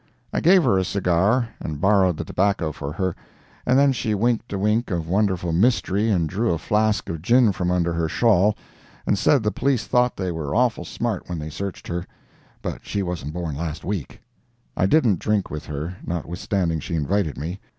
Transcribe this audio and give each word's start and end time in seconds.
I 0.33 0.39
gave 0.41 0.63
her 0.63 0.79
a 0.79 0.83
cigar 0.83 1.49
and 1.59 1.79
borrowed 1.79 2.17
the 2.17 2.25
tobacco 2.25 2.71
for 2.71 2.93
her, 2.93 3.15
and 3.67 3.77
then 3.77 3.91
she 3.91 4.15
winked 4.15 4.51
a 4.51 4.57
wink 4.57 4.89
of 4.89 5.07
wonderful 5.07 5.51
mystery 5.51 6.09
and 6.09 6.27
drew 6.27 6.51
a 6.51 6.57
flask 6.57 7.07
of 7.07 7.21
gin 7.21 7.51
from 7.51 7.69
under 7.69 7.93
her 7.93 8.09
shawl, 8.09 8.57
and 9.05 9.15
said 9.15 9.43
the 9.43 9.51
police 9.51 9.85
thought 9.85 10.17
they 10.17 10.31
were 10.31 10.55
awful 10.55 10.85
smart 10.85 11.29
when 11.29 11.37
they 11.37 11.51
searched 11.51 11.87
her, 11.87 12.07
but 12.63 12.83
she 12.83 13.03
wasn't 13.03 13.33
born 13.33 13.55
last 13.55 13.85
week. 13.85 14.21
I 14.75 14.87
didn't 14.87 15.19
drink 15.19 15.51
with 15.51 15.67
her, 15.67 15.97
notwithstanding 16.03 16.79
she 16.79 16.95
invited 16.95 17.37
me. 17.37 17.59